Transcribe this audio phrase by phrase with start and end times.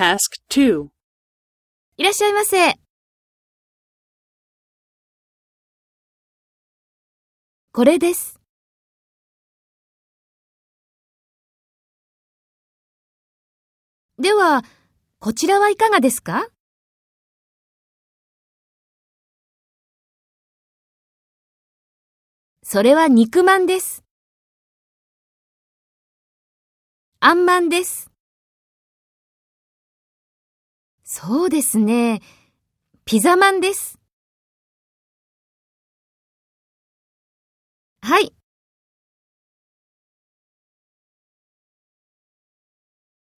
[0.00, 0.88] Task 2.
[1.98, 2.72] いらっしゃいませ。
[7.70, 8.40] これです。
[14.18, 14.62] では、
[15.18, 16.48] こちらはいかがですか？
[22.62, 24.02] それは肉まんです。
[27.20, 28.09] あんまんです。
[31.12, 32.20] そうですね。
[33.04, 33.98] ピザマンです。
[38.00, 38.32] はい、